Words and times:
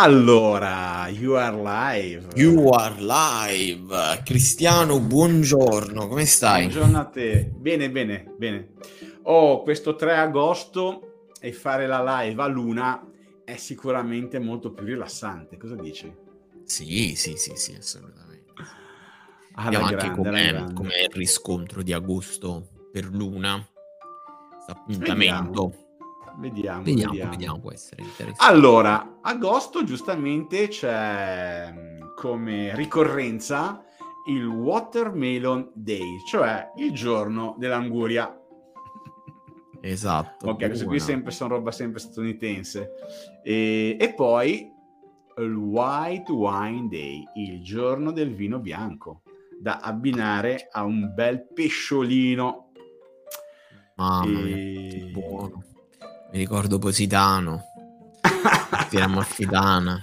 Allora, 0.00 1.08
you 1.08 1.34
are 1.34 1.56
live. 1.56 2.28
You 2.36 2.68
are 2.68 2.94
live. 3.00 4.22
Cristiano, 4.24 5.00
buongiorno, 5.00 6.06
come 6.06 6.24
stai? 6.24 6.68
Buongiorno 6.68 7.00
a 7.00 7.04
te. 7.06 7.50
Bene, 7.52 7.90
bene, 7.90 8.32
bene. 8.36 8.74
Oh, 9.22 9.60
questo 9.64 9.96
3 9.96 10.14
agosto 10.14 11.30
e 11.40 11.52
fare 11.52 11.88
la 11.88 12.22
live 12.22 12.40
a 12.40 12.46
luna 12.46 13.04
è 13.42 13.56
sicuramente 13.56 14.38
molto 14.38 14.72
più 14.72 14.84
rilassante. 14.84 15.56
Cosa 15.56 15.74
dici? 15.74 16.14
Sì, 16.62 17.16
sì, 17.16 17.34
sì, 17.34 17.54
sì, 17.56 17.74
assolutamente. 17.74 18.52
Ah, 19.54 19.64
Vediamo 19.64 19.90
la 19.90 19.96
anche 19.96 20.10
com'è, 20.12 20.72
com'è 20.74 21.00
il 21.00 21.12
riscontro 21.12 21.82
di 21.82 21.92
agosto 21.92 22.68
per 22.92 23.06
Luna. 23.06 23.68
Appuntamento. 24.68 25.66
Vediamo, 25.66 25.87
Vediamo, 26.38 26.82
vediamo. 26.82 27.30
vediamo, 27.30 27.58
può 27.60 27.72
essere 27.72 28.02
interessante. 28.02 28.52
Allora, 28.52 29.18
agosto 29.22 29.82
giustamente 29.82 30.68
c'è 30.68 31.72
mh, 31.72 32.14
come 32.14 32.74
ricorrenza 32.76 33.82
il 34.28 34.46
Watermelon 34.46 35.70
Day, 35.74 36.22
cioè 36.28 36.70
il 36.76 36.92
giorno 36.92 37.56
dell'anguria. 37.58 38.32
Esatto. 39.80 40.50
Ok, 40.50 40.66
queste 40.66 40.84
qui 40.84 41.00
sempre, 41.00 41.32
sono 41.32 41.56
roba 41.56 41.72
sempre 41.72 41.98
statunitense. 41.98 42.90
E, 43.42 43.96
e 43.98 44.14
poi 44.14 44.70
il 45.38 45.54
White 45.54 46.30
Wine 46.30 46.88
Day, 46.88 47.24
il 47.34 47.62
giorno 47.62 48.12
del 48.12 48.34
vino 48.34 48.58
bianco, 48.58 49.22
da 49.60 49.78
abbinare 49.78 50.68
a 50.70 50.84
un 50.84 51.12
bel 51.14 51.46
pesciolino. 51.52 52.70
Mamma 53.96 54.40
mia, 54.40 54.56
E- 54.56 55.10
buono. 55.12 55.64
Mi 56.30 56.38
ricordo 56.38 56.78
Positano, 56.78 57.64
Fiera 58.88 59.06
Amalfitana. 59.06 60.00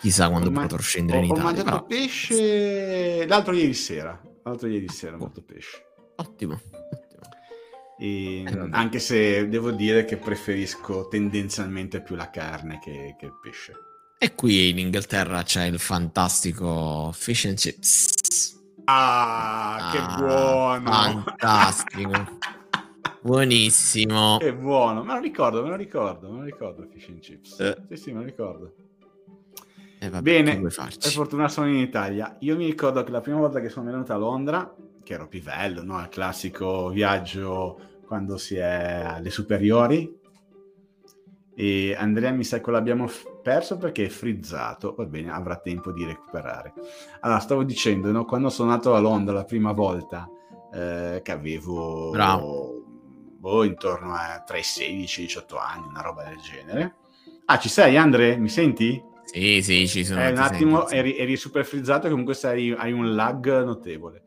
Chissà 0.00 0.28
quando 0.28 0.48
Ho 0.48 0.52
man- 0.52 0.66
potrò 0.66 0.82
scendere 0.82 1.18
ho, 1.18 1.22
in 1.22 1.30
ho 1.30 1.34
Italia. 1.34 1.44
mangiato 1.44 1.70
però- 1.70 1.84
pesce 1.86 3.26
l'altro 3.26 3.52
ieri 3.54 3.74
sera. 3.74 4.18
L'altro 4.42 4.66
ieri 4.68 4.88
sera 4.88 5.14
ho 5.16 5.18
mangiato 5.18 5.42
pesce. 5.42 5.84
Ottimo. 6.16 6.60
E, 7.98 8.42
Eh, 8.46 8.68
anche 8.72 8.98
se 8.98 9.46
devo 9.48 9.70
dire 9.72 10.04
che 10.06 10.16
preferisco 10.16 11.06
tendenzialmente 11.08 12.00
più 12.00 12.16
la 12.16 12.30
carne 12.30 12.78
che, 12.82 13.14
che 13.18 13.26
il 13.26 13.38
pesce. 13.42 13.74
E 14.18 14.34
qui 14.34 14.70
in 14.70 14.78
Inghilterra 14.78 15.42
c'è 15.42 15.64
il 15.64 15.78
fantastico 15.78 17.10
fish 17.14 17.44
and 17.44 17.56
chips. 17.56 18.58
Ah, 18.84 19.90
che 19.92 19.98
Ah, 19.98 20.16
buono! 20.16 20.90
fantastico. 20.90 22.38
Buonissimo. 23.22 24.38
Che 24.38 24.54
buono, 24.54 25.04
me 25.04 25.12
lo 25.12 25.20
ricordo, 25.20 25.62
me 25.62 25.68
lo 25.68 25.76
ricordo, 25.76 26.30
me 26.30 26.38
lo 26.38 26.44
ricordo 26.44 26.86
Fish 26.90 27.08
and 27.08 27.18
Chips. 27.18 27.60
Eh. 27.60 27.76
Sì, 27.88 27.96
sì, 27.96 28.12
me 28.12 28.20
lo 28.20 28.24
ricordo. 28.24 28.74
Eh, 29.98 30.08
vabbè, 30.08 30.22
Bene, 30.22 30.58
per 30.58 31.10
fortuna 31.10 31.48
sono 31.48 31.68
in 31.68 31.76
Italia. 31.76 32.36
Io 32.40 32.56
mi 32.56 32.64
ricordo 32.64 33.04
che 33.04 33.10
la 33.10 33.20
prima 33.20 33.38
volta 33.38 33.60
che 33.60 33.68
sono 33.68 33.90
venuto 33.90 34.14
a 34.14 34.16
Londra, 34.16 34.74
che 35.04 35.12
ero 35.12 35.28
pivello, 35.28 35.82
no? 35.82 36.00
Il 36.00 36.08
classico 36.08 36.88
viaggio 36.88 37.78
quando 38.06 38.38
si 38.38 38.56
è 38.56 39.02
alle 39.04 39.28
superiori. 39.28 40.18
E 41.54 41.94
Andrea 41.94 42.30
mi 42.30 42.44
sa 42.44 42.62
che 42.62 42.70
l'abbiamo 42.70 43.06
perso 43.42 43.76
perché 43.76 44.06
è 44.06 44.08
frizzato. 44.08 44.94
Va 44.96 45.04
bene, 45.04 45.30
avrà 45.30 45.56
tempo 45.56 45.92
di 45.92 46.06
recuperare. 46.06 46.72
Allora, 47.20 47.40
stavo 47.40 47.64
dicendo, 47.64 48.10
no? 48.10 48.24
Quando 48.24 48.48
sono 48.48 48.70
andato 48.70 48.94
a 48.94 48.98
Londra 48.98 49.34
la 49.34 49.44
prima 49.44 49.72
volta, 49.72 50.26
eh, 50.72 51.20
che 51.22 51.32
avevo 51.32 52.08
Bravo. 52.08 52.79
Boh, 53.40 53.64
intorno 53.64 54.14
a 54.14 54.42
tra 54.46 54.58
i 54.58 54.62
16 54.62 55.20
e 55.20 55.22
i 55.22 55.26
18 55.26 55.58
anni, 55.58 55.86
una 55.88 56.02
roba 56.02 56.24
del 56.24 56.38
genere. 56.38 56.96
Ah, 57.46 57.58
ci 57.58 57.70
sei, 57.70 57.96
Andre? 57.96 58.36
Mi 58.36 58.50
senti? 58.50 59.02
Sì, 59.24 59.62
sì, 59.62 59.88
ci 59.88 60.04
sono. 60.04 60.20
Eh, 60.20 60.28
un 60.28 60.34
ti 60.34 60.40
attimo 60.40 60.76
sento, 60.76 60.88
sì. 60.88 60.96
eri, 60.96 61.16
eri 61.16 61.36
super 61.36 61.64
frizzato 61.64 62.06
e 62.06 62.10
comunque 62.10 62.34
sei- 62.34 62.72
hai 62.72 62.92
un 62.92 63.14
lag 63.14 63.62
notevole. 63.64 64.24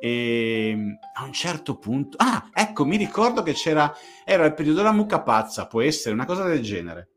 E 0.00 0.76
a 1.14 1.24
un 1.24 1.32
certo 1.32 1.78
punto, 1.78 2.16
ah, 2.20 2.50
ecco, 2.52 2.84
mi 2.84 2.96
ricordo 2.96 3.42
che 3.42 3.52
c'era, 3.52 3.94
era 4.24 4.44
il 4.44 4.54
periodo 4.54 4.78
della 4.78 4.92
mucca 4.92 5.22
pazza, 5.22 5.66
può 5.66 5.80
essere 5.80 6.14
una 6.14 6.26
cosa 6.26 6.44
del 6.44 6.60
genere. 6.60 7.10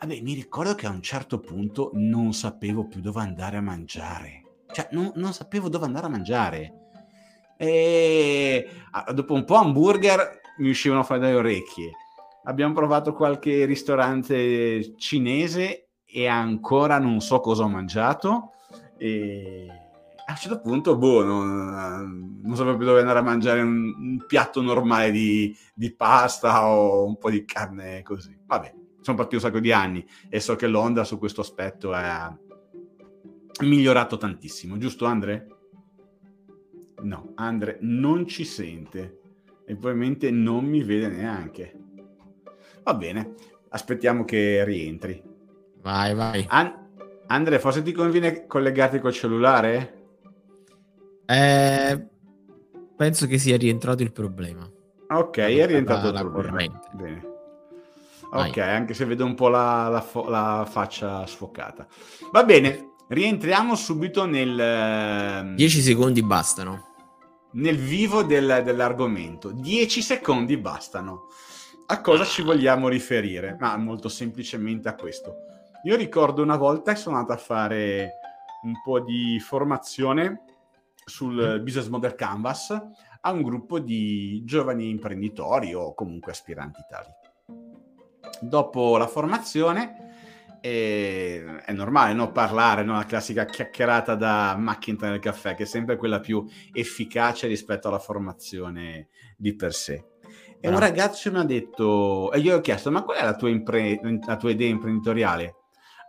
Vabbè, 0.00 0.20
mi 0.22 0.32
ricordo 0.34 0.74
che 0.74 0.86
a 0.86 0.90
un 0.90 1.02
certo 1.02 1.38
punto 1.38 1.90
non 1.94 2.32
sapevo 2.32 2.86
più 2.86 3.00
dove 3.00 3.20
andare 3.20 3.58
a 3.58 3.60
mangiare. 3.60 4.42
Cioè, 4.72 4.88
non, 4.92 5.12
non 5.16 5.32
sapevo 5.34 5.68
dove 5.68 5.84
andare 5.84 6.06
a 6.06 6.10
mangiare. 6.10 6.81
E 7.56 8.68
ah, 8.90 9.12
dopo 9.12 9.34
un 9.34 9.44
po' 9.44 9.56
hamburger 9.56 10.40
mi 10.58 10.70
uscivano 10.70 11.02
fuori 11.02 11.20
dalle 11.20 11.34
orecchie. 11.34 11.92
Abbiamo 12.44 12.74
provato 12.74 13.12
qualche 13.12 13.64
ristorante 13.64 14.96
cinese 14.96 15.90
e 16.04 16.26
ancora 16.26 16.98
non 16.98 17.20
so 17.20 17.40
cosa 17.40 17.64
ho 17.64 17.68
mangiato. 17.68 18.52
E 18.98 19.66
a 20.26 20.32
un 20.32 20.36
certo 20.36 20.60
punto, 20.60 20.96
boh, 20.96 21.24
non, 21.24 22.40
non 22.42 22.56
sapevo 22.56 22.76
più 22.76 22.86
dove 22.86 23.00
andare 23.00 23.18
a 23.18 23.22
mangiare 23.22 23.60
un, 23.60 23.94
un 23.96 24.24
piatto 24.26 24.60
normale 24.60 25.10
di, 25.10 25.56
di 25.74 25.94
pasta 25.94 26.66
o 26.68 27.04
un 27.04 27.16
po' 27.18 27.30
di 27.30 27.44
carne 27.44 28.02
così. 28.02 28.36
Vabbè, 28.44 28.74
sono 29.00 29.16
partito 29.16 29.36
un 29.36 29.42
sacco 29.42 29.60
di 29.60 29.72
anni 29.72 30.04
e 30.28 30.40
so 30.40 30.56
che 30.56 30.66
Londra 30.66 31.04
su 31.04 31.18
questo 31.18 31.40
aspetto 31.40 31.92
è 31.94 32.32
migliorato 33.60 34.16
tantissimo, 34.16 34.78
giusto 34.78 35.04
Andre? 35.04 35.46
No, 37.02 37.32
Andre 37.36 37.78
non 37.80 38.26
ci 38.26 38.44
sente 38.44 39.18
e 39.64 39.74
probabilmente 39.76 40.30
non 40.30 40.64
mi 40.64 40.82
vede 40.82 41.08
neanche. 41.08 41.74
Va 42.84 42.94
bene, 42.94 43.34
aspettiamo 43.70 44.24
che 44.24 44.64
rientri. 44.64 45.22
Vai, 45.80 46.14
vai. 46.14 46.44
An- 46.48 46.80
Andre, 47.28 47.58
forse 47.58 47.82
ti 47.82 47.92
conviene 47.92 48.46
collegarti 48.46 48.98
col 49.00 49.12
cellulare? 49.12 50.00
Eh, 51.26 52.06
penso 52.96 53.26
che 53.26 53.38
sia 53.38 53.56
rientrato 53.56 54.02
il 54.02 54.12
problema. 54.12 54.68
Ok, 55.08 55.38
è 55.38 55.66
rientrato 55.66 56.10
la- 56.10 56.20
il 56.20 56.28
problema. 56.30 56.56
Bene. 56.92 57.30
Vai. 58.30 58.48
Ok, 58.50 58.58
anche 58.58 58.94
se 58.94 59.04
vedo 59.04 59.24
un 59.24 59.34
po' 59.34 59.48
la, 59.48 59.88
la 59.88 60.00
fo- 60.00 60.28
la 60.28 60.66
faccia 60.68 61.26
sfocata. 61.26 61.86
Va 62.32 62.44
bene, 62.44 62.92
rientriamo 63.08 63.74
subito 63.74 64.24
nel, 64.26 64.58
ehm, 64.58 65.54
10 65.54 65.80
secondi 65.80 66.22
bastano. 66.22 66.91
Nel 67.52 67.76
vivo 67.76 68.22
del- 68.22 68.62
dell'argomento. 68.64 69.50
10 69.52 70.02
secondi 70.02 70.56
bastano. 70.56 71.28
A 71.86 72.00
cosa 72.00 72.24
ci 72.24 72.42
vogliamo 72.42 72.88
riferire? 72.88 73.56
Ma 73.58 73.76
molto 73.76 74.08
semplicemente 74.08 74.88
a 74.88 74.94
questo. 74.94 75.34
Io 75.84 75.96
ricordo 75.96 76.42
una 76.42 76.56
volta 76.56 76.92
che 76.92 76.98
sono 76.98 77.16
andato 77.16 77.32
a 77.40 77.42
fare 77.42 78.12
un 78.62 78.80
po' 78.82 79.00
di 79.00 79.40
formazione 79.40 80.44
sul 81.04 81.60
Business 81.62 81.88
Model 81.88 82.14
Canvas 82.14 82.70
a 83.20 83.30
un 83.32 83.42
gruppo 83.42 83.78
di 83.80 84.42
giovani 84.44 84.88
imprenditori 84.88 85.74
o 85.74 85.94
comunque 85.94 86.32
aspiranti 86.32 86.80
tali. 86.88 87.10
Dopo 88.40 88.96
la 88.96 89.06
formazione 89.06 90.01
è 90.62 91.72
normale 91.72 92.14
no? 92.14 92.30
parlare, 92.30 92.84
no? 92.84 92.94
la 92.94 93.04
classica 93.04 93.44
chiacchierata 93.44 94.14
da 94.14 94.54
macchina 94.56 95.10
del 95.10 95.18
caffè, 95.18 95.56
che 95.56 95.64
è 95.64 95.66
sempre 95.66 95.96
quella 95.96 96.20
più 96.20 96.46
efficace 96.72 97.48
rispetto 97.48 97.88
alla 97.88 97.98
formazione 97.98 99.08
di 99.36 99.56
per 99.56 99.74
sé. 99.74 100.04
E 100.60 100.68
un 100.68 100.78
ragazzo 100.78 101.32
mi 101.32 101.38
ha 101.38 101.44
detto, 101.44 102.30
e 102.30 102.38
io 102.38 102.52
gli 102.52 102.56
ho 102.56 102.60
chiesto, 102.60 102.92
ma 102.92 103.02
qual 103.02 103.16
è 103.16 103.24
la 103.24 103.34
tua, 103.34 103.48
impre- 103.48 104.00
la 104.24 104.36
tua 104.36 104.50
idea 104.50 104.68
imprenditoriale? 104.68 105.56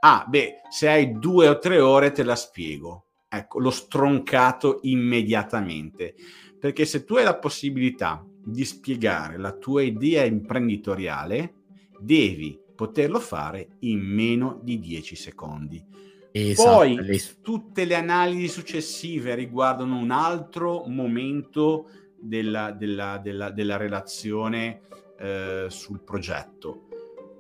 Ah, 0.01 0.25
beh, 0.27 0.61
se 0.69 0.87
hai 0.87 1.17
due 1.17 1.47
o 1.47 1.57
tre 1.57 1.79
ore 1.79 2.11
te 2.11 2.21
la 2.21 2.35
spiego. 2.35 3.05
Ecco, 3.27 3.59
l'ho 3.59 3.71
stroncato 3.71 4.79
immediatamente. 4.83 6.13
Perché 6.59 6.85
se 6.85 7.03
tu 7.03 7.15
hai 7.15 7.23
la 7.23 7.39
possibilità 7.39 8.23
di 8.45 8.63
spiegare 8.63 9.39
la 9.39 9.53
tua 9.53 9.81
idea 9.81 10.23
imprenditoriale, 10.23 11.55
devi 11.99 12.62
poterlo 12.75 13.19
fare 13.19 13.75
in 13.79 13.99
meno 13.99 14.59
di 14.61 14.79
10 14.79 15.15
secondi. 15.15 15.83
Esatto, 16.31 16.77
Poi 16.77 17.21
tutte 17.41 17.85
le 17.85 17.95
analisi 17.95 18.47
successive 18.47 19.35
riguardano 19.35 19.97
un 19.97 20.11
altro 20.11 20.85
momento 20.87 21.89
della, 22.19 22.71
della- 22.71 23.17
della- 23.17 23.51
della 23.51 23.77
relazione 23.77 24.81
eh, 25.19 25.67
sul 25.69 26.01
progetto, 26.01 26.87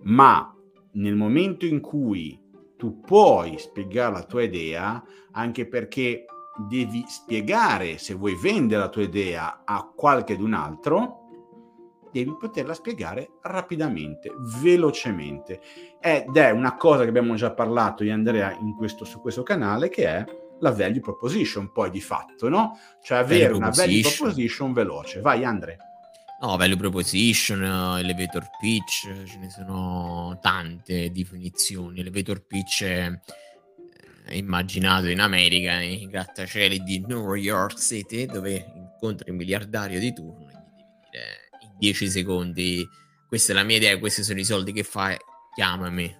ma 0.03 0.55
nel 0.91 1.15
momento 1.15 1.65
in 1.65 1.81
cui 1.81 2.39
tu 2.77 2.99
puoi 2.99 3.57
spiegare 3.57 4.13
la 4.13 4.23
tua 4.23 4.43
idea, 4.43 5.03
anche 5.31 5.67
perché 5.67 6.25
devi 6.69 7.03
spiegare 7.07 7.97
se 7.97 8.13
vuoi 8.13 8.35
vendere 8.35 8.81
la 8.81 8.89
tua 8.89 9.01
idea 9.01 9.63
a 9.65 9.91
qualche 9.95 10.37
d'un 10.37 10.53
altro, 10.53 11.22
devi 12.13 12.35
poterla 12.39 12.73
spiegare 12.73 13.31
rapidamente, 13.41 14.31
velocemente. 14.61 15.59
Ed 15.99 16.35
è 16.37 16.51
una 16.51 16.75
cosa 16.77 17.03
che 17.03 17.09
abbiamo 17.09 17.35
già 17.35 17.51
parlato 17.51 18.03
e 18.03 18.11
Andrea 18.11 18.51
in 18.59 18.75
questo- 18.75 19.03
su 19.03 19.19
questo 19.19 19.43
canale, 19.43 19.89
che 19.89 20.05
è 20.05 20.25
la 20.59 20.71
value 20.71 20.99
proposition, 20.99 21.71
poi 21.71 21.89
di 21.89 21.99
fatto, 21.99 22.47
no? 22.47 22.77
Cioè 23.01 23.17
avere 23.17 23.45
Value 23.45 23.57
una 23.57 23.69
value 23.69 24.01
proposition. 24.01 24.71
veloce. 24.73 25.19
Vai, 25.19 25.43
Andre. 25.43 25.77
No, 26.41 26.55
value 26.57 26.77
proposition, 26.77 27.63
elevator 27.63 28.49
pitch, 28.59 29.09
ce 29.25 29.37
ne 29.37 29.49
sono 29.49 30.37
tante 30.41 31.09
definizioni. 31.11 32.01
Elevator 32.01 32.45
pitch 32.45 32.83
è, 32.83 33.09
è 34.25 34.33
immaginato 34.33 35.07
in 35.07 35.21
America, 35.21 35.79
in 35.79 36.09
grattacieli 36.09 36.83
di 36.83 36.99
New 37.07 37.33
York 37.35 37.77
City, 37.79 38.25
dove 38.25 38.71
incontri 38.75 39.29
il 39.31 39.37
miliardario 39.37 39.99
di 39.99 40.13
turno 40.13 40.49
e 40.49 40.51
gli 40.51 40.75
devi 40.75 40.99
dire 41.11 41.42
10 41.83 42.09
secondi 42.09 42.87
questa 43.27 43.51
è 43.51 43.55
la 43.55 43.63
mia 43.63 43.75
idea, 43.75 43.97
questi 43.97 44.23
sono 44.23 44.39
i 44.39 44.45
soldi 44.45 44.71
che 44.71 44.83
fai, 44.83 45.17
chiamami. 45.53 46.15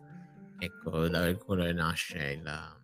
Ecco, 0.57 1.07
da 1.07 1.33
quello 1.38 1.71
nasce 1.71 2.42
il, 2.42 2.77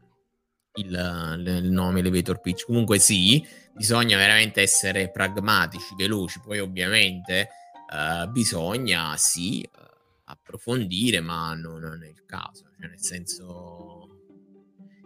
il, 0.75 1.61
il 1.63 1.71
nome 1.71 1.99
elevator 1.99 2.39
pitch. 2.39 2.65
Comunque 2.65 2.99
sì, 2.99 3.45
bisogna 3.73 4.17
veramente 4.17 4.61
essere 4.61 5.09
pragmatici, 5.09 5.95
veloci, 5.97 6.39
poi 6.41 6.59
ovviamente 6.59 7.49
uh, 7.91 8.29
bisogna 8.29 9.17
sì 9.17 9.67
uh, 9.67 9.79
approfondire, 10.25 11.21
ma 11.21 11.55
non, 11.55 11.79
non, 11.79 12.03
è 12.03 12.07
il 12.07 12.23
caso, 12.25 12.65
cioè 12.77 12.87
nel 12.87 13.01
senso 13.01 14.21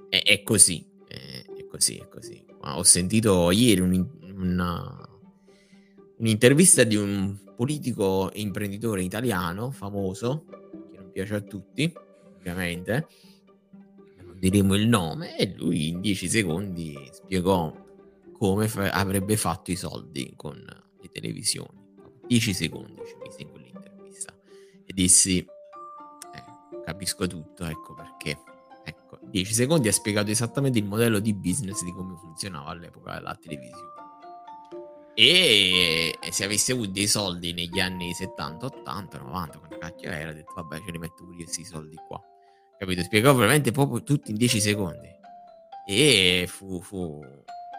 è, 0.09 0.21
è 0.21 0.43
così, 0.43 0.85
è, 1.07 1.43
è, 1.57 1.65
così, 1.65 1.95
è 1.95 2.07
così. 2.09 2.45
Ma 2.61 2.77
ho 2.77 2.83
sentito 2.83 3.49
ieri 3.51 3.79
un, 3.79 4.05
una, 4.35 5.09
un'intervista 6.17 6.83
di 6.83 6.97
un 6.97 7.39
politico 7.63 8.30
e 8.33 8.42
imprenditore 8.42 9.04
italiano 9.04 9.71
famoso, 9.71 10.44
che 10.92 10.98
non 10.98 11.12
piace 11.12 11.36
a 11.36 11.39
tutti, 11.39 11.94
ovviamente, 12.36 13.07
non 14.21 14.38
diremo 14.38 14.75
il 14.75 14.86
nome, 14.89 15.38
e 15.38 15.54
lui 15.56 15.88
in 15.88 16.01
dieci 16.01 16.27
secondi 16.27 16.94
spiegò 17.13 17.74
come 18.33 18.68
fa- 18.68 18.92
avrebbe 18.92 19.38
fatto 19.38 19.71
i 19.71 19.77
soldi 19.77 20.33
con 20.36 20.56
le 20.57 21.10
televisioni. 21.10 21.81
10 22.27 22.54
secondi 22.54 23.01
ci 23.06 23.15
mise 23.21 23.42
in 23.44 23.50
quell'intervista 23.50 24.33
e 24.86 24.94
dissi 24.94 25.39
eh, 25.39 26.81
capisco 26.83 27.27
tutto, 27.27 27.63
ecco 27.63 27.94
perché. 27.94 28.38
Ecco, 28.83 29.19
10 29.21 29.54
secondi 29.54 29.88
ha 29.88 29.94
spiegato 29.94 30.31
esattamente 30.31 30.80
il 30.80 30.86
modello 30.86 31.19
di 31.19 31.33
business 31.33 31.81
di 31.83 31.94
come 31.94 32.18
funzionava 32.18 32.71
all'epoca 32.71 33.21
la 33.21 33.38
televisione. 33.42 34.02
E 35.15 36.18
se 36.31 36.44
avessi 36.44 36.71
avuto 36.71 36.89
dei 36.92 37.07
soldi 37.07 37.54
negli 37.54 37.80
anni 37.80 38.13
70, 38.13 38.65
80, 38.65 39.18
90, 39.19 39.57
quando 39.60 39.77
cacchio 39.77 40.10
era, 40.10 40.31
ho 40.31 40.33
detto 40.33 40.54
vabbè 40.56 40.80
ce 40.83 40.92
li 40.92 40.98
metto 40.98 41.24
pure 41.24 41.44
questi 41.44 41.63
soldi 41.63 41.95
qua. 42.07 42.19
Capito? 42.77 43.04
Spiegò 43.04 43.33
veramente 43.33 43.71
proprio 43.71 44.01
tutto 44.01 44.31
in 44.31 44.38
10 44.38 44.60
secondi. 44.60 45.10
E 45.86 46.45
fu, 46.48 46.81
fu 46.81 47.21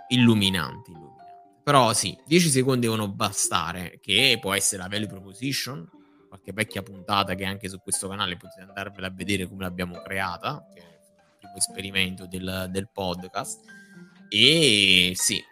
illuminante, 0.09 0.91
illuminante. 0.91 1.23
Però 1.65 1.93
sì, 1.93 2.17
10 2.25 2.49
secondi 2.51 2.83
devono 2.83 3.11
bastare, 3.11 3.99
che 4.01 4.39
può 4.41 4.53
essere 4.53 4.83
la 4.83 4.89
value 4.89 5.09
proposition, 5.09 5.89
qualche 6.29 6.53
vecchia 6.53 6.83
puntata 6.83 7.35
che 7.35 7.45
anche 7.45 7.69
su 7.69 7.81
questo 7.81 8.07
canale 8.09 8.37
potete 8.37 8.63
andarvela 8.63 9.07
a 9.07 9.11
vedere 9.11 9.49
come 9.49 9.63
l'abbiamo 9.63 10.01
creata, 10.03 10.67
che 10.73 10.81
è 10.81 10.85
il 10.85 11.39
primo 11.39 11.57
esperimento 11.57 12.27
del, 12.27 12.69
del 12.71 12.89
podcast. 12.93 13.61
E 14.29 15.13
sì, 15.15 15.43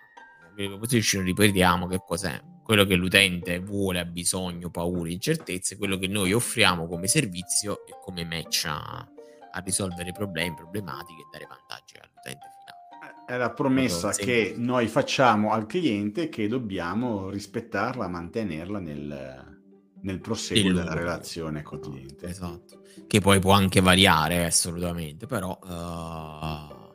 proposition 0.55 1.25
ripetiamo 1.25 1.87
che 1.87 2.01
cos'è 2.07 2.41
quello 2.63 2.85
che 2.85 2.95
l'utente 2.95 3.59
vuole, 3.59 4.01
ha 4.01 4.05
bisogno, 4.05 4.71
paura, 4.71 5.11
incertezze, 5.11 5.77
quello 5.77 5.99
che 5.99 6.07
noi 6.07 6.33
offriamo 6.33 6.87
come 6.87 7.07
servizio 7.07 7.85
e 7.87 7.93
come 8.01 8.25
match 8.25 8.65
a, 8.67 9.07
a 9.53 9.59
risolvere 9.65 10.13
problemi, 10.13 10.55
problematiche 10.55 11.23
e 11.23 11.27
dare 11.31 11.47
vantaggi 11.49 11.97
all'utente 11.97 12.47
finale. 12.49 13.25
È 13.27 13.37
la 13.37 13.51
promessa 13.51 14.13
che 14.13 14.55
noi 14.57 14.87
facciamo 14.89 15.53
al 15.53 15.67
cliente 15.67 16.29
che 16.29 16.49
dobbiamo 16.49 17.31
rispettarla, 17.31 18.07
mantenerla 18.09 18.79
nel, 18.79 19.61
nel 20.01 20.21
proseguo 20.21 20.73
della 20.73 20.95
relazione 20.95 21.63
col 21.63 21.81
cliente. 21.81 22.27
Esatto, 22.27 22.83
che 23.07 23.21
poi 23.21 23.41
può 23.41 23.53
anche 23.53 23.81
variare 23.81 24.45
assolutamente, 24.45 25.27
però 25.27 25.51
uh, 25.51 26.91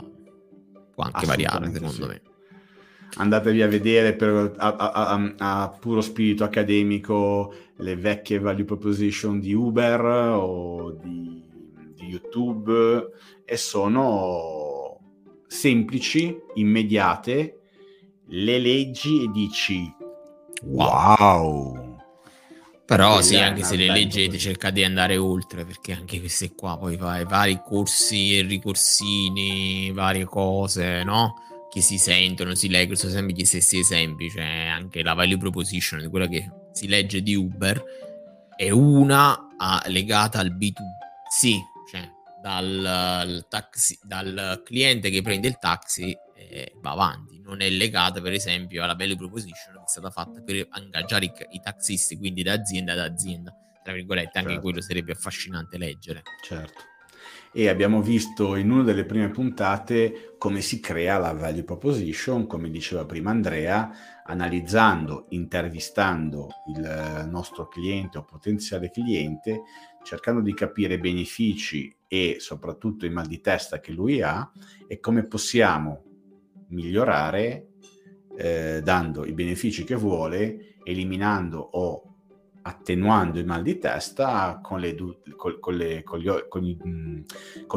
può 0.91 1.03
anche 1.03 1.25
variare 1.25 1.71
secondo 1.71 2.03
sì. 2.03 2.07
me 2.07 2.21
andatevi 3.17 3.61
a 3.61 3.67
vedere 3.67 4.13
per, 4.13 4.53
a, 4.57 4.75
a, 4.75 4.91
a, 4.91 5.33
a, 5.37 5.69
puro 5.69 6.01
spirito 6.01 6.43
accademico 6.43 7.53
le 7.77 7.95
vecchie 7.95 8.39
value 8.39 8.65
proposition 8.65 9.39
di 9.39 9.53
Uber 9.53 10.01
o 10.01 10.91
di, 10.91 11.43
di 11.95 12.05
YouTube 12.05 13.09
e 13.45 13.57
sono 13.57 14.99
semplici, 15.47 16.35
immediate, 16.55 17.59
le 18.27 18.59
leggi 18.59 19.23
e 19.23 19.27
dici 19.31 19.95
wow. 20.63 21.95
Però 22.85 23.21
sì, 23.21 23.35
anche 23.35 23.63
se 23.63 23.75
le 23.75 23.87
leggete 23.87 24.37
cercate 24.37 24.75
di 24.75 24.83
andare 24.85 25.17
oltre 25.17 25.65
perché 25.65 25.91
anche 25.91 26.19
queste 26.21 26.55
qua 26.55 26.77
poi 26.77 26.95
fai 26.95 27.25
vari 27.25 27.61
corsi 27.61 28.37
e 28.37 28.43
ricorsini, 28.43 29.91
varie 29.91 30.23
cose, 30.23 31.03
no? 31.03 31.33
Che 31.69 31.81
si 31.81 31.97
sentono, 31.97 32.55
si 32.55 32.69
leggono, 32.69 32.95
sono 32.95 33.11
sempre 33.11 33.35
gli 33.35 33.45
stessi 33.45 33.79
esempi, 33.79 34.29
cioè 34.29 34.67
anche 34.67 35.03
la 35.03 35.13
value 35.13 35.37
proposition 35.37 35.99
di 35.99 36.07
quella 36.07 36.27
che 36.27 36.49
si 36.71 36.87
legge 36.87 37.21
di 37.21 37.35
Uber 37.35 37.83
è 38.55 38.69
una 38.69 39.55
a, 39.57 39.83
legata 39.87 40.39
al 40.39 40.55
B2C, 40.55 41.57
cioè 41.91 42.09
dal, 42.41 43.45
taxi, 43.49 43.99
dal 44.01 44.61
cliente 44.63 45.09
che 45.09 45.21
prende 45.21 45.47
il 45.47 45.57
taxi 45.59 46.15
e 46.35 46.73
va 46.81 46.91
avanti, 46.91 47.41
non 47.41 47.61
è 47.61 47.69
legata 47.69 48.21
per 48.21 48.33
esempio 48.33 48.83
alla 48.83 48.95
value 48.95 49.15
proposition 49.15 49.75
che 49.75 49.81
è 49.81 49.87
stata 49.87 50.09
fatta 50.09 50.41
per 50.41 50.67
ingaggiare 50.77 51.25
i, 51.25 51.31
i 51.51 51.59
taxisti, 51.59 52.17
quindi 52.17 52.43
da 52.43 52.53
azienda 52.53 52.93
ad 52.93 52.99
azienda, 52.99 53.53
tra 53.83 53.93
virgolette, 53.93 54.31
certo. 54.33 54.49
anche 54.49 54.61
quello 54.61 54.81
sarebbe 54.81 55.11
affascinante 55.11 55.77
leggere. 55.77 56.23
Certo 56.41 56.95
e 57.51 57.69
abbiamo 57.69 58.01
visto 58.01 58.55
in 58.55 58.69
una 58.71 58.83
delle 58.83 59.05
prime 59.05 59.29
puntate 59.29 60.35
come 60.37 60.61
si 60.61 60.79
crea 60.79 61.17
la 61.17 61.33
value 61.33 61.63
proposition, 61.63 62.45
come 62.45 62.69
diceva 62.69 63.05
prima 63.05 63.31
Andrea, 63.31 63.91
analizzando, 64.25 65.25
intervistando 65.29 66.49
il 66.75 67.27
nostro 67.29 67.67
cliente 67.67 68.17
o 68.17 68.23
potenziale 68.25 68.91
cliente, 68.91 69.63
cercando 70.03 70.41
di 70.41 70.53
capire 70.53 70.95
i 70.95 70.99
benefici 70.99 71.93
e 72.07 72.37
soprattutto 72.39 73.05
i 73.05 73.09
mal 73.09 73.27
di 73.27 73.41
testa 73.41 73.79
che 73.79 73.91
lui 73.91 74.21
ha 74.21 74.49
e 74.87 74.99
come 74.99 75.25
possiamo 75.25 76.03
migliorare 76.69 77.67
eh, 78.37 78.81
dando 78.83 79.25
i 79.25 79.33
benefici 79.33 79.83
che 79.83 79.95
vuole, 79.95 80.75
eliminando 80.83 81.59
o 81.59 82.06
attenuando 82.67 83.39
il 83.39 83.45
mal 83.45 83.61
di 83.61 83.77
testa 83.77 84.59
con, 84.61 84.79
le, 84.79 84.93
con, 85.37 85.57
con, 85.59 85.75
le, 85.75 86.03
con, 86.03 86.19
gli, 86.19 86.27
i, 86.27 86.77
mm, 86.85 87.21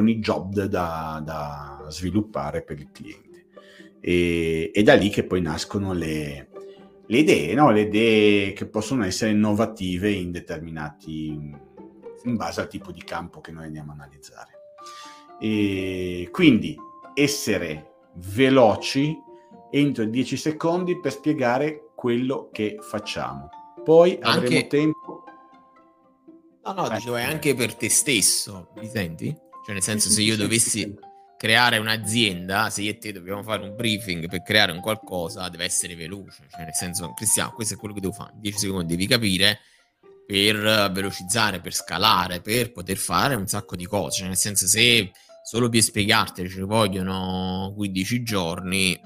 i, 0.06 0.18
job 0.18 0.64
da, 0.64 1.23
da, 1.25 1.87
sviluppare 1.88 2.62
per 2.62 2.80
il 2.80 2.90
cliente. 2.90 3.47
E, 4.00 4.73
e, 4.75 4.82
da 4.82 4.94
lì 4.94 5.09
che 5.09 5.25
poi 5.25 5.40
nascono 5.40 5.92
le, 5.92 6.49
le 7.06 7.18
idee, 7.18 7.54
no? 7.54 7.70
le 7.70 7.82
idee 7.82 8.52
che 8.52 8.66
possono 8.66 9.04
essere 9.04 9.30
innovative 9.30 10.11
in 10.11 10.32
determinati, 10.32 11.26
in 11.28 12.37
base 12.37 12.61
al 12.61 12.68
tipo 12.68 12.90
di 12.90 13.02
campo 13.04 13.40
che 13.40 13.52
noi 13.52 13.66
andiamo 13.66 13.92
a 13.92 13.94
analizzare. 13.94 14.59
E 15.40 16.28
quindi 16.32 16.76
essere 17.14 17.92
veloci 18.14 19.16
entro 19.70 20.04
10 20.04 20.37
secondi 20.37 20.99
per 20.99 21.12
spiegare 21.12 21.90
quello 21.94 22.49
che 22.50 22.78
facciamo 22.80 23.50
poi 23.82 24.18
anche... 24.20 24.46
avremo 24.46 24.66
tempo. 24.66 25.25
No, 26.64 26.72
no, 26.72 26.90
eh, 26.90 26.94
dicevo, 26.96 27.16
è 27.16 27.22
anche 27.22 27.54
per 27.54 27.75
te 27.75 27.88
stesso, 27.88 28.70
mi 28.76 28.88
senti? 28.88 29.34
Cioè, 29.64 29.75
nel 29.75 29.82
senso, 29.82 30.10
se 30.10 30.22
io 30.22 30.37
dovessi 30.37 30.94
creare 31.37 31.78
un'azienda, 31.78 32.68
se 32.68 32.82
io 32.82 32.90
e 32.90 32.99
te 32.99 33.12
dobbiamo 33.12 33.42
fare 33.42 33.62
un 33.62 33.75
briefing 33.75 34.28
per 34.28 34.42
creare 34.42 34.72
un 34.72 34.80
qualcosa, 34.80 35.49
deve 35.49 35.64
essere 35.64 35.94
veloce. 35.94 36.46
Cioè, 36.50 36.64
nel 36.64 36.75
senso, 36.75 37.12
Cristiano, 37.14 37.52
questo 37.52 37.75
è 37.75 37.76
quello 37.78 37.94
che 37.94 38.00
devo 38.00 38.12
fare. 38.12 38.32
10 38.34 38.58
secondi 38.58 38.94
devi 38.94 39.06
capire 39.06 39.60
per 40.26 40.90
velocizzare, 40.92 41.60
per 41.60 41.72
scalare, 41.72 42.40
per 42.40 42.72
poter 42.72 42.99
fare 42.99 43.34
un 43.34 43.46
sacco 43.46 43.75
di 43.75 43.87
cose. 43.87 44.18
Cioè, 44.18 44.26
nel 44.28 44.37
senso, 44.37 44.66
se 44.66 45.12
solo 45.42 45.68
per 45.68 45.80
spiegarti 45.80 46.49
ci 46.49 46.60
vogliono 46.60 47.72
15 47.75 48.22
giorni, 48.22 49.00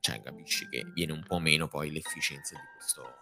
cioè, 0.00 0.20
capisci 0.22 0.68
che 0.68 0.84
viene 0.94 1.12
un 1.12 1.24
po' 1.26 1.38
meno 1.38 1.66
poi 1.66 1.90
l'efficienza 1.90 2.54
di 2.54 2.62
questo 2.76 3.21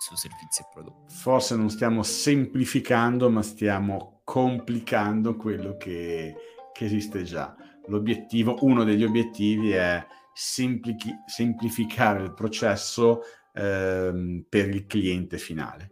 su 0.00 0.16
servizi 0.16 0.62
e 0.62 0.66
prodotti. 0.72 1.14
Forse 1.14 1.56
non 1.56 1.68
stiamo 1.68 2.02
semplificando, 2.02 3.28
ma 3.28 3.42
stiamo 3.42 4.22
complicando 4.24 5.36
quello 5.36 5.76
che, 5.76 6.34
che 6.72 6.84
esiste 6.86 7.22
già. 7.22 7.54
L'obiettivo, 7.86 8.56
uno 8.60 8.82
degli 8.82 9.04
obiettivi 9.04 9.72
è 9.72 10.02
semplichi, 10.32 11.10
semplificare 11.26 12.22
il 12.22 12.32
processo 12.32 13.20
ehm, 13.52 14.46
per 14.48 14.70
il 14.70 14.86
cliente 14.86 15.36
finale. 15.36 15.90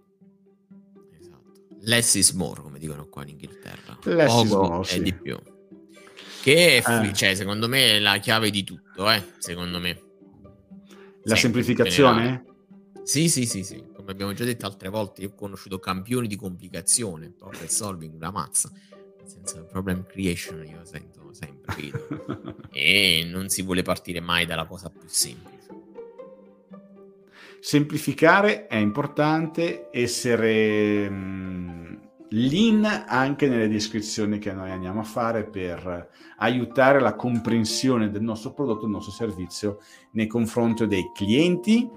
Esatto. 1.20 1.76
Less 1.80 2.14
is 2.14 2.30
more, 2.32 2.62
come 2.62 2.78
dicono 2.78 3.08
qua 3.08 3.24
in 3.24 3.28
Inghilterra. 3.28 3.98
Less 4.04 4.32
Poco 4.32 4.42
is 4.42 4.50
more, 4.52 4.84
sì. 4.84 5.02
di 5.02 5.12
più. 5.12 5.38
Che 6.42 6.76
eh. 6.76 7.12
cioè, 7.12 7.34
secondo 7.34 7.68
me 7.68 7.96
è 7.96 7.98
la 7.98 8.16
chiave 8.16 8.48
di 8.48 8.64
tutto, 8.64 9.10
eh? 9.10 9.34
secondo 9.36 9.78
me. 9.78 9.90
La 11.24 11.36
Sempre, 11.36 11.62
semplificazione? 11.62 12.44
Sì, 13.08 13.30
sì, 13.30 13.46
sì, 13.46 13.64
sì 13.64 13.82
come 13.94 14.10
abbiamo 14.12 14.34
già 14.34 14.44
detto 14.44 14.66
altre 14.66 14.90
volte, 14.90 15.22
io 15.22 15.28
ho 15.28 15.34
conosciuto 15.34 15.78
campioni 15.78 16.26
di 16.26 16.36
complicazione, 16.36 17.32
problem 17.34 17.66
solving, 17.66 18.12
una 18.12 18.30
mazza, 18.30 18.70
senza 19.24 19.62
problem 19.62 20.04
creation 20.04 20.62
io 20.66 20.84
sento 20.84 21.32
sempre, 21.32 21.90
e 22.70 23.26
non 23.26 23.48
si 23.48 23.62
vuole 23.62 23.80
partire 23.80 24.20
mai 24.20 24.44
dalla 24.44 24.66
cosa 24.66 24.90
più 24.90 25.08
semplice. 25.08 25.68
Semplificare 27.60 28.66
è 28.66 28.76
importante, 28.76 29.88
essere 29.90 31.08
mh, 31.08 31.97
lean 32.30 32.84
anche 33.06 33.48
nelle 33.48 33.68
descrizioni 33.68 34.38
che 34.38 34.52
noi 34.52 34.70
andiamo 34.70 35.00
a 35.00 35.04
fare 35.04 35.44
per 35.44 36.10
aiutare 36.38 37.00
la 37.00 37.14
comprensione 37.14 38.10
del 38.10 38.22
nostro 38.22 38.52
prodotto, 38.52 38.82
del 38.82 38.90
nostro 38.90 39.12
servizio 39.12 39.78
nei 40.12 40.26
confronti 40.26 40.86
dei 40.86 41.10
clienti 41.14 41.88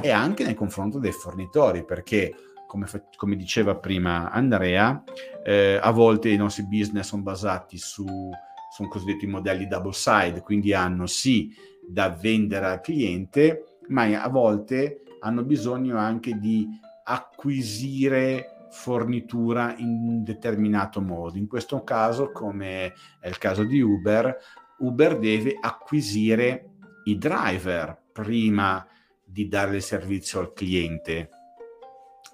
e 0.00 0.10
anche 0.10 0.44
nei 0.44 0.54
confronti 0.54 0.98
dei 0.98 1.12
fornitori, 1.12 1.84
perché 1.84 2.34
come, 2.66 2.86
come 3.16 3.34
diceva 3.34 3.74
prima 3.74 4.30
Andrea, 4.30 5.02
eh, 5.44 5.78
a 5.82 5.90
volte 5.90 6.28
i 6.28 6.36
nostri 6.36 6.64
business 6.66 7.08
sono 7.08 7.22
basati 7.22 7.76
su 7.78 8.06
sono 8.70 8.88
cosiddetti 8.88 9.26
modelli 9.26 9.66
double 9.66 9.92
side, 9.92 10.42
quindi 10.42 10.72
hanno 10.72 11.06
sì 11.06 11.52
da 11.84 12.08
vendere 12.08 12.66
al 12.66 12.80
cliente, 12.80 13.78
ma 13.88 14.04
a 14.04 14.28
volte 14.28 15.02
hanno 15.18 15.42
bisogno 15.42 15.98
anche 15.98 16.38
di 16.38 16.68
acquisire 17.02 18.59
fornitura 18.70 19.74
in 19.76 19.88
un 19.88 20.22
determinato 20.22 21.00
modo. 21.00 21.36
In 21.36 21.46
questo 21.46 21.82
caso, 21.82 22.30
come 22.30 22.92
è 23.20 23.28
il 23.28 23.38
caso 23.38 23.64
di 23.64 23.80
Uber, 23.80 24.36
Uber 24.78 25.18
deve 25.18 25.56
acquisire 25.60 26.70
i 27.04 27.18
driver 27.18 28.00
prima 28.12 28.86
di 29.24 29.48
dare 29.48 29.76
il 29.76 29.82
servizio 29.82 30.40
al 30.40 30.52
cliente 30.52 31.28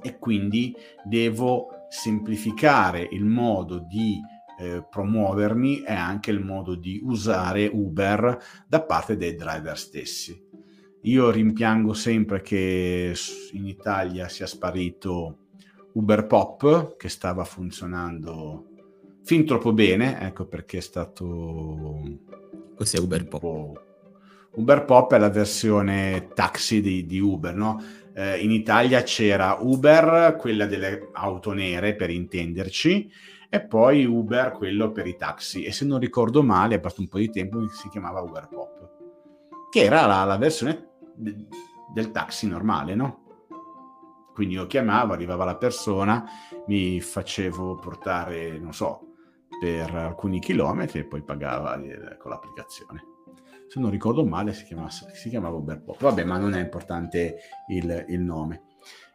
e 0.03 0.19
quindi 0.19 0.75
devo 1.05 1.69
semplificare 1.89 3.07
il 3.11 3.25
modo 3.25 3.79
di 3.79 4.21
eh, 4.59 4.85
promuovermi 4.89 5.83
e 5.83 5.93
anche 5.93 6.31
il 6.31 6.41
modo 6.41 6.75
di 6.75 7.01
usare 7.03 7.67
Uber 7.67 8.39
da 8.67 8.83
parte 8.83 9.17
dei 9.17 9.35
driver 9.35 9.79
stessi. 9.79 10.45
Io 11.03 11.31
rimpiango 11.31 11.93
sempre 11.93 12.41
che 12.41 13.15
in 13.53 13.67
Italia 13.67 14.29
sia 14.29 14.47
sparito 14.47 15.46
Uber 15.97 16.27
Pop, 16.27 16.97
che 16.99 17.09
stava 17.09 17.45
funzionando 17.45 18.67
fin 19.25 19.47
troppo 19.47 19.73
bene, 19.73 20.21
ecco 20.21 20.45
perché 20.45 20.79
è 20.79 20.83
stato... 20.83 22.01
Cos'è 22.77 22.99
Uber 22.99 23.27
Pop? 23.27 23.85
Uber 24.57 24.85
Pop 24.85 25.15
è 25.15 25.19
la 25.19 25.31
versione 25.31 26.29
taxi 26.35 26.83
di, 26.83 27.07
di 27.07 27.19
Uber, 27.19 27.55
no? 27.55 27.83
Eh, 28.15 28.41
in 28.41 28.51
Italia 28.51 29.03
c'era 29.03 29.57
Uber, 29.59 30.37
quella 30.39 30.67
delle 30.67 31.09
auto 31.15 31.55
nere 31.55 31.95
per 31.95 32.11
intenderci, 32.11 33.11
e 33.49 33.63
poi 33.63 34.05
Uber, 34.05 34.53
quello 34.53 34.93
per 34.93 35.07
i 35.07 35.17
taxi. 35.17 35.65
E 35.65 35.73
se 35.73 35.87
non 35.87 35.99
ricordo 35.99 36.43
male, 36.43 36.75
è 36.75 36.81
passato 36.81 37.01
un 37.01 37.09
po' 37.09 37.19
di 37.19 37.31
tempo, 37.31 37.67
si 37.71 37.89
chiamava 37.89 38.21
Uber 38.21 38.49
Pop, 38.49 38.91
che 39.71 39.83
era 39.83 40.05
la, 40.05 40.25
la 40.25 40.37
versione 40.37 40.91
del 41.15 42.11
taxi 42.11 42.47
normale, 42.47 42.95
no? 42.95 43.26
Quindi 44.37 44.57
io 44.57 44.67
chiamavo, 44.67 45.15
arrivava 45.15 45.47
la 45.47 45.57
persona, 45.57 46.23
mi 46.67 47.01
facevo 47.01 47.77
portare, 47.77 48.59
non 48.59 48.75
so, 48.75 49.15
per 49.59 49.95
alcuni 49.95 50.41
chilometri 50.41 50.99
e 50.99 51.05
poi 51.07 51.23
pagava 51.23 51.81
eh, 51.81 52.19
con 52.19 52.33
l'applicazione. 52.33 53.03
Se 53.67 53.81
non 53.81 53.89
ricordo 53.89 54.27
male 54.27 54.53
si 54.53 54.65
chiamava, 54.65 54.91
si 54.91 55.31
chiamava 55.31 55.57
Uberpop. 55.57 56.03
Vabbè, 56.03 56.25
ma 56.25 56.37
non 56.37 56.53
è 56.53 56.61
importante 56.61 57.39
il, 57.69 58.05
il 58.09 58.21
nome. 58.21 58.65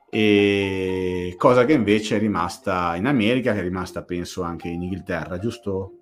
E 0.10 1.36
cosa 1.38 1.66
che 1.66 1.74
invece 1.74 2.16
è 2.16 2.20
rimasta 2.20 2.96
in 2.96 3.06
America, 3.06 3.54
che 3.54 3.60
è 3.60 3.62
rimasta 3.62 4.04
penso 4.04 4.42
anche 4.42 4.70
in 4.70 4.82
Inghilterra, 4.82 5.38
giusto 5.38 5.98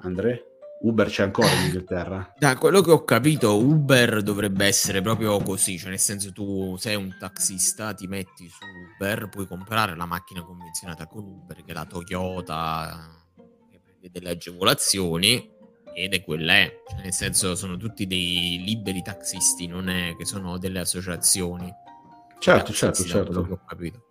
Andre? 0.00 0.49
Uber 0.82 1.08
c'è 1.08 1.24
ancora 1.24 1.50
in 1.52 1.64
Inghilterra? 1.64 2.32
Da 2.38 2.56
quello 2.56 2.80
che 2.80 2.90
ho 2.90 3.04
capito, 3.04 3.58
Uber 3.58 4.22
dovrebbe 4.22 4.66
essere 4.66 5.02
proprio 5.02 5.38
così, 5.40 5.78
cioè 5.78 5.90
nel 5.90 5.98
senso 5.98 6.32
tu 6.32 6.76
sei 6.78 6.96
un 6.96 7.14
taxista, 7.18 7.92
ti 7.92 8.06
metti 8.06 8.48
su 8.48 8.64
Uber, 8.94 9.28
puoi 9.28 9.46
comprare 9.46 9.94
la 9.94 10.06
macchina 10.06 10.42
convenzionata 10.42 11.06
con 11.06 11.24
Uber, 11.24 11.56
che 11.62 11.70
è 11.70 11.74
la 11.74 11.84
Toyota, 11.84 13.26
che 13.70 13.80
prende 13.82 14.10
delle 14.10 14.30
agevolazioni, 14.30 15.58
ed 15.92 16.14
è 16.14 16.22
quella 16.22 16.54
è, 16.54 16.82
cioè 16.88 17.02
nel 17.02 17.12
senso 17.12 17.54
sono 17.54 17.76
tutti 17.76 18.06
dei 18.06 18.62
liberi 18.64 19.02
taxisti, 19.02 19.66
non 19.66 19.90
è 19.90 20.14
che 20.16 20.24
sono 20.24 20.56
delle 20.56 20.80
associazioni. 20.80 21.70
Certo, 22.38 22.72
certo, 22.72 23.04
certo. 23.04 23.42
Che 23.42 23.52
ho 23.52 23.60
capito. 23.66 24.04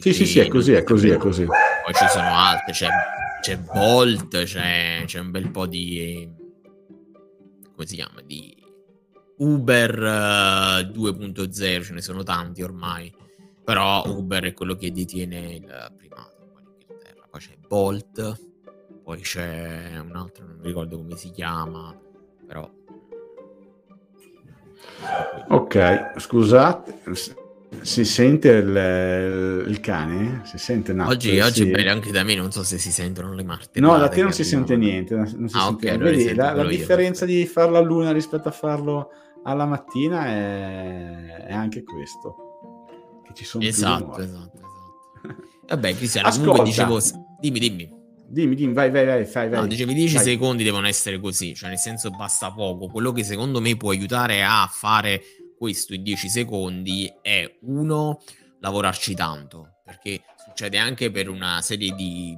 Sì, 0.00 0.12
sì, 0.12 0.26
sì, 0.26 0.40
è 0.40 0.48
così, 0.48 0.72
è 0.72 0.82
così, 0.82 1.10
è 1.10 1.16
così. 1.16 1.44
Poi 1.44 1.94
ci 1.94 2.06
sono 2.08 2.36
altre, 2.36 2.72
cioè 2.72 2.88
c'è 3.40 3.58
Bolt, 3.58 4.42
c'è, 4.44 5.02
c'è, 5.04 5.18
un 5.18 5.30
bel 5.30 5.50
po' 5.50 5.66
di... 5.66 6.30
come 7.72 7.86
si 7.86 7.94
chiama? 7.94 8.20
Di 8.22 8.56
Uber 9.38 9.98
uh, 9.98 10.78
eh, 10.80 10.90
2.0, 10.92 11.82
ce 11.82 11.92
ne 11.92 12.00
sono 12.00 12.22
tanti 12.22 12.62
ormai, 12.62 13.12
però 13.64 14.04
Uber 14.06 14.44
è 14.44 14.54
quello 14.54 14.74
che 14.74 14.92
detiene 14.92 15.54
il 15.54 15.92
primato. 15.96 16.36
Poi 17.30 17.40
c'è 17.40 17.56
Bolt, 17.66 18.40
poi 19.02 19.20
c'è 19.20 19.98
un 19.98 20.16
altro, 20.16 20.46
non 20.46 20.62
ricordo 20.62 20.96
come 20.96 21.16
si 21.16 21.30
chiama, 21.30 21.96
però... 22.46 22.68
Ok, 25.48 26.18
scusate 26.18 27.00
si 27.82 28.04
sente 28.04 28.48
il, 28.48 29.64
il 29.68 29.80
cane? 29.80 30.42
Si 30.44 30.58
sente 30.58 30.92
Nat, 30.92 31.08
Oggi, 31.08 31.30
sì. 31.30 31.38
oggi 31.38 31.66
bene 31.66 31.90
anche 31.90 32.10
da 32.10 32.22
me, 32.22 32.34
non 32.34 32.50
so 32.50 32.62
se 32.62 32.78
si 32.78 32.90
sentono 32.90 33.32
le 33.34 33.44
marte. 33.44 33.80
No, 33.80 33.96
da 33.96 34.08
te 34.08 34.22
non 34.22 34.32
si 34.32 34.44
sente 34.44 34.76
niente. 34.76 35.14
Non 35.14 35.26
si 35.26 35.56
ah, 35.56 35.66
sente 35.66 35.92
okay, 35.92 35.98
Vedi, 35.98 36.34
la, 36.34 36.52
la 36.52 36.64
differenza 36.64 37.24
di 37.24 37.46
farlo 37.46 37.76
a 37.76 37.80
luna 37.80 38.12
rispetto 38.12 38.48
a 38.48 38.52
farlo 38.52 39.10
alla 39.44 39.66
mattina 39.66 40.26
è, 40.26 41.46
è 41.46 41.52
anche 41.52 41.84
questo. 41.84 42.36
Che 43.24 43.34
ci 43.34 43.44
sono 43.44 43.64
esatto, 43.64 44.18
esatto, 44.18 44.56
esatto. 44.56 44.66
Vabbè, 45.68 45.94
Cristiano, 45.96 46.28
Ascolta. 46.28 46.50
comunque 46.50 46.70
dicevo... 46.70 47.00
Dimmi, 47.40 47.58
dimmi. 47.58 47.96
Dimmi, 48.30 48.54
dimmi, 48.54 48.74
vai, 48.74 48.90
vai, 48.90 49.06
vai, 49.06 49.24
vai. 49.24 49.50
No, 49.50 49.66
dicevi 49.66 49.94
10 49.94 50.14
vai. 50.16 50.24
secondi 50.24 50.62
devono 50.62 50.86
essere 50.86 51.18
così, 51.18 51.54
cioè 51.54 51.70
nel 51.70 51.78
senso 51.78 52.10
basta 52.10 52.52
poco. 52.52 52.88
Quello 52.88 53.12
che 53.12 53.24
secondo 53.24 53.58
me 53.58 53.74
può 53.76 53.90
aiutare 53.90 54.44
a 54.44 54.68
fare 54.70 55.22
questo 55.58 55.92
in 55.92 56.02
10 56.04 56.28
secondi 56.28 57.12
è 57.20 57.58
uno, 57.62 58.22
lavorarci 58.60 59.14
tanto, 59.14 59.80
perché 59.84 60.22
succede 60.46 60.78
anche 60.78 61.10
per 61.10 61.28
una 61.28 61.60
serie 61.60 61.92
di, 61.94 62.36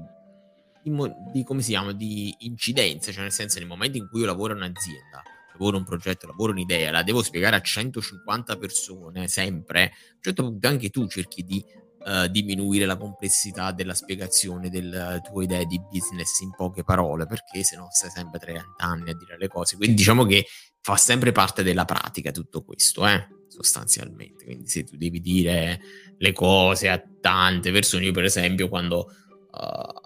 di, 0.83 0.93
di, 1.33 1.45
come 1.45 1.61
si 1.61 1.71
chiama, 1.71 1.93
di 1.93 2.35
incidenze, 2.41 3.13
cioè 3.13 3.23
nel 3.23 3.33
senso 3.33 3.59
nel 3.59 3.69
momento 3.69 3.99
in 3.99 4.09
cui 4.09 4.21
io 4.21 4.27
lavoro 4.27 4.55
in 4.55 4.61
un'azienda, 4.61 5.23
lavoro 5.53 5.77
un 5.77 5.85
progetto, 5.85 6.27
lavoro 6.27 6.53
un'idea, 6.53 6.91
la 6.91 7.03
devo 7.03 7.23
spiegare 7.23 7.57
a 7.57 7.61
150 7.61 8.57
persone 8.57 9.29
sempre, 9.29 9.83
a 9.83 10.15
un 10.15 10.23
certo 10.23 10.43
punto 10.45 10.67
anche 10.67 10.89
tu 10.89 11.07
cerchi 11.07 11.45
di 11.45 11.63
uh, 12.05 12.27
diminuire 12.29 12.87
la 12.87 12.97
complessità 12.97 13.73
della 13.73 13.95
spiegazione 13.95 14.71
della 14.71 15.21
tua 15.21 15.43
idea 15.43 15.65
di 15.65 15.81
business 15.91 16.41
in 16.41 16.51
poche 16.51 16.85
parole, 16.85 17.27
perché 17.27 17.63
se 17.63 17.77
no 17.77 17.89
stai 17.91 18.11
sempre 18.11 18.39
30 18.39 18.75
anni 18.79 19.11
a 19.11 19.15
dire 19.15 19.37
le 19.39 19.49
cose. 19.49 19.77
Quindi 19.77 19.97
diciamo 19.97 20.25
che 20.25 20.47
fa 20.81 20.97
sempre 20.97 21.33
parte 21.33 21.63
della 21.63 21.85
pratica 21.85 22.31
tutto 22.31 22.63
questo, 22.63 23.07
eh? 23.07 23.27
sostanzialmente. 23.49 24.45
Quindi 24.45 24.69
se 24.69 24.85
tu 24.85 24.97
devi 24.97 25.21
dire 25.21 25.81
le 26.17 26.33
cose 26.33 26.89
a 26.89 27.03
tante 27.21 27.73
persone, 27.73 28.05
io 28.05 28.13
per 28.13 28.25
esempio 28.25 28.69
quando 28.69 29.07
uh, 29.51 30.00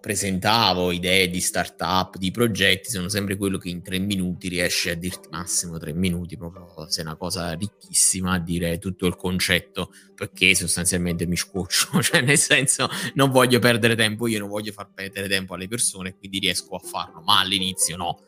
presentavo 0.00 0.90
idee 0.90 1.28
di 1.28 1.40
startup, 1.40 2.16
di 2.16 2.30
progetti, 2.30 2.90
sono 2.90 3.08
sempre 3.08 3.36
quello 3.36 3.58
che 3.58 3.68
in 3.68 3.82
tre 3.82 3.98
minuti 3.98 4.48
riesce 4.48 4.90
a 4.90 4.94
dirti 4.94 5.28
massimo 5.30 5.78
tre 5.78 5.92
minuti, 5.92 6.36
proprio 6.36 6.88
se 6.88 7.00
è 7.00 7.04
una 7.04 7.16
cosa 7.16 7.52
ricchissima 7.52 8.32
a 8.32 8.38
dire 8.38 8.78
tutto 8.78 9.06
il 9.06 9.16
concetto, 9.16 9.92
perché 10.14 10.54
sostanzialmente 10.54 11.26
mi 11.26 11.36
scoccio, 11.36 12.00
cioè 12.02 12.20
nel 12.20 12.38
senso 12.38 12.88
non 13.14 13.30
voglio 13.30 13.60
perdere 13.60 13.94
tempo, 13.94 14.26
io 14.26 14.40
non 14.40 14.48
voglio 14.48 14.72
far 14.72 14.90
perdere 14.92 15.28
tempo 15.28 15.54
alle 15.54 15.68
persone, 15.68 16.16
quindi 16.16 16.40
riesco 16.40 16.74
a 16.74 16.80
farlo, 16.80 17.20
ma 17.20 17.38
all'inizio 17.38 17.96
no 17.96 18.20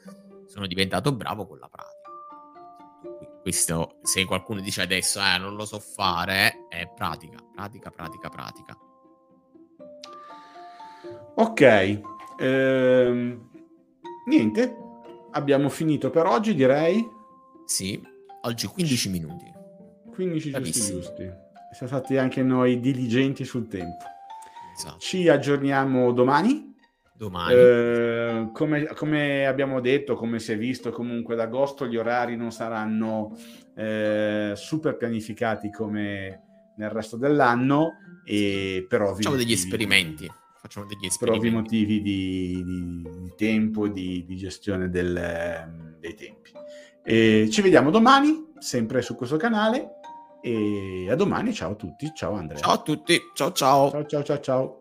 sono 0.47 0.67
diventato 0.67 1.13
bravo 1.15 1.47
con 1.47 1.59
la 1.59 1.69
pratica. 1.69 1.99
Questo, 3.43 3.99
se 4.03 4.25
qualcuno 4.25 4.61
dice 4.61 4.83
adesso, 4.83 5.21
eh, 5.21 5.39
non 5.39 5.55
lo 5.55 5.65
so 5.65 5.79
fare, 5.79 6.67
è 6.69 6.89
pratica, 6.95 7.39
pratica, 7.55 7.91
pratica, 7.91 8.29
pratica. 8.29 8.90
Ok, 11.41 12.01
ehm, 12.39 13.49
niente, 14.27 14.77
abbiamo 15.31 15.71
finito 15.71 16.11
per 16.11 16.27
oggi, 16.27 16.55
direi. 16.55 17.03
Sì, 17.65 17.99
oggi 18.43 18.67
15 18.67 19.09
minuti. 19.09 19.51
15 20.13 20.51
giusti 20.51 20.93
giusti. 20.93 21.31
Siamo 21.73 21.87
stati 21.87 22.19
anche 22.19 22.43
noi 22.43 22.79
diligenti 22.79 23.47
sul 23.47 23.69
tempo. 23.69 24.05
Esatto. 24.77 24.99
Ci 24.99 25.31
aggiorniamo 25.31 26.13
domani 26.13 26.71
domani. 27.17 27.55
Eh, 27.55 28.51
come, 28.53 28.87
come, 28.95 29.47
abbiamo 29.47 29.81
detto, 29.81 30.17
come 30.17 30.41
si 30.41 30.53
è 30.53 30.59
visto 30.59 30.91
comunque 30.91 31.33
ad 31.33 31.41
agosto, 31.41 31.87
gli 31.87 31.97
orari 31.97 32.37
non 32.37 32.53
saranno 32.53 33.35
eh, 33.75 34.53
super 34.57 34.99
pianificati 34.99 35.71
come 35.71 36.43
nel 36.77 36.91
resto 36.91 37.17
dell'anno, 37.17 37.93
e 38.27 38.85
per 38.87 39.01
ovvi 39.01 39.23
Facciamo 39.23 39.37
degli 39.37 39.53
esperimenti. 39.53 40.31
Facciamo 40.71 40.87
degli 40.87 41.07
esperimenti. 41.07 41.51
motivi 41.51 42.01
di, 42.01 42.63
di- 42.65 43.03
di 43.23 43.33
tempo, 43.37 43.89
di, 43.89 44.25
di 44.25 44.37
gestione 44.37 44.89
del, 44.89 45.17
ehm, 45.17 45.97
dei 45.99 46.15
tempi. 46.15 46.53
E 47.03 47.49
ci 47.51 47.61
vediamo 47.61 47.91
domani, 47.91 48.53
sempre 48.59 49.03
su 49.03 49.17
questo 49.17 49.37
canale. 49.37 49.97
E 50.41 51.09
a 51.11 51.17
domani, 51.17 51.53
ciao 51.53 51.73
a 51.73 51.75
tutti. 51.75 52.13
Ciao 52.15 52.35
Andrea. 52.35 52.61
Ciao 52.61 52.75
a 52.75 52.83
tutti. 52.83 53.19
Ciao 53.35 53.51
ciao. 53.51 53.91
ciao, 53.91 54.07
ciao, 54.07 54.23
ciao. 54.23 54.41
ciao. 54.41 54.80